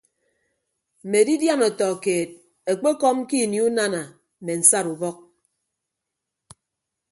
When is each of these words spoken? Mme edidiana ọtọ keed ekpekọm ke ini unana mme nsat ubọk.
Mme 1.03 1.17
edidiana 1.23 1.63
ọtọ 1.71 1.87
keed 2.03 2.29
ekpekọm 2.71 3.17
ke 3.29 3.35
ini 3.45 3.57
unana 3.67 4.01
mme 4.41 4.53
nsat 4.59 4.85
ubọk. 4.93 5.17